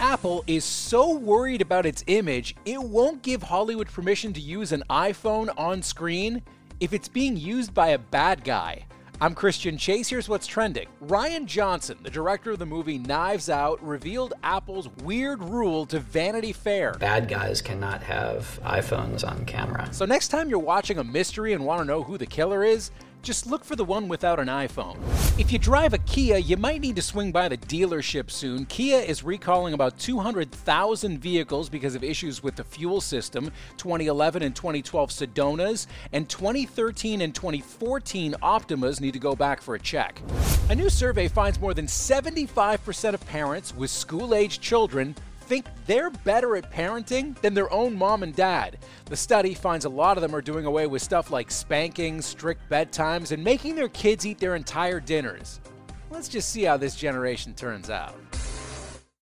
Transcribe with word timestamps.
Apple 0.00 0.42
is 0.46 0.64
so 0.64 1.14
worried 1.14 1.60
about 1.60 1.84
its 1.84 2.02
image, 2.06 2.56
it 2.64 2.82
won't 2.82 3.22
give 3.22 3.42
Hollywood 3.42 3.86
permission 3.86 4.32
to 4.32 4.40
use 4.40 4.72
an 4.72 4.82
iPhone 4.88 5.52
on 5.58 5.82
screen 5.82 6.40
if 6.80 6.94
it's 6.94 7.06
being 7.06 7.36
used 7.36 7.74
by 7.74 7.88
a 7.88 7.98
bad 7.98 8.42
guy. 8.42 8.86
I'm 9.20 9.34
Christian 9.34 9.76
Chase. 9.76 10.08
Here's 10.08 10.26
what's 10.26 10.46
trending. 10.46 10.88
Rian 11.04 11.44
Johnson, 11.44 11.98
the 12.02 12.08
director 12.08 12.52
of 12.52 12.58
the 12.58 12.64
movie 12.64 12.96
Knives 12.96 13.50
Out, 13.50 13.86
revealed 13.86 14.32
Apple's 14.42 14.88
weird 15.04 15.42
rule 15.42 15.84
to 15.84 15.98
Vanity 15.98 16.54
Fair. 16.54 16.94
Bad 16.94 17.28
guys 17.28 17.60
cannot 17.60 18.02
have 18.02 18.58
iPhones 18.64 19.28
on 19.28 19.44
camera. 19.44 19.86
So, 19.92 20.06
next 20.06 20.28
time 20.28 20.48
you're 20.48 20.58
watching 20.58 20.96
a 20.96 21.04
mystery 21.04 21.52
and 21.52 21.66
want 21.66 21.80
to 21.80 21.84
know 21.84 22.02
who 22.02 22.16
the 22.16 22.24
killer 22.24 22.64
is, 22.64 22.90
just 23.22 23.46
look 23.46 23.64
for 23.64 23.76
the 23.76 23.84
one 23.84 24.08
without 24.08 24.40
an 24.40 24.48
iPhone. 24.48 24.98
If 25.38 25.52
you 25.52 25.58
drive 25.58 25.94
a 25.94 25.98
Kia, 25.98 26.38
you 26.38 26.56
might 26.56 26.80
need 26.80 26.96
to 26.96 27.02
swing 27.02 27.32
by 27.32 27.48
the 27.48 27.56
dealership 27.56 28.30
soon. 28.30 28.66
Kia 28.66 28.98
is 28.98 29.22
recalling 29.22 29.74
about 29.74 29.98
200,000 29.98 31.18
vehicles 31.18 31.68
because 31.68 31.94
of 31.94 32.02
issues 32.02 32.42
with 32.42 32.56
the 32.56 32.64
fuel 32.64 33.00
system 33.00 33.52
2011 33.76 34.42
and 34.42 34.56
2012 34.56 35.10
Sedonas, 35.10 35.86
and 36.12 36.28
2013 36.28 37.20
and 37.20 37.34
2014 37.34 38.34
Optimas 38.42 39.00
need 39.00 39.12
to 39.12 39.18
go 39.18 39.34
back 39.34 39.60
for 39.60 39.74
a 39.74 39.80
check. 39.80 40.20
A 40.70 40.74
new 40.74 40.88
survey 40.88 41.28
finds 41.28 41.60
more 41.60 41.74
than 41.74 41.86
75% 41.86 43.14
of 43.14 43.26
parents 43.26 43.74
with 43.74 43.90
school 43.90 44.34
age 44.34 44.60
children 44.60 45.14
think 45.50 45.66
they're 45.84 46.10
better 46.10 46.54
at 46.54 46.70
parenting 46.70 47.36
than 47.40 47.54
their 47.54 47.72
own 47.72 47.92
mom 47.98 48.22
and 48.22 48.36
dad. 48.36 48.78
The 49.06 49.16
study 49.16 49.52
finds 49.52 49.84
a 49.84 49.88
lot 49.88 50.16
of 50.16 50.22
them 50.22 50.32
are 50.32 50.40
doing 50.40 50.64
away 50.64 50.86
with 50.86 51.02
stuff 51.02 51.32
like 51.32 51.50
spanking, 51.50 52.22
strict 52.22 52.70
bedtimes, 52.70 53.32
and 53.32 53.42
making 53.42 53.74
their 53.74 53.88
kids 53.88 54.24
eat 54.24 54.38
their 54.38 54.54
entire 54.54 55.00
dinners. 55.00 55.60
Let's 56.08 56.28
just 56.28 56.50
see 56.50 56.62
how 56.62 56.76
this 56.76 56.94
generation 56.94 57.52
turns 57.54 57.90
out. 57.90 58.14